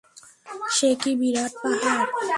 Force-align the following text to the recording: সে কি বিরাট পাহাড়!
সে 0.75 0.89
কি 1.01 1.11
বিরাট 1.19 1.53
পাহাড়! 1.61 2.09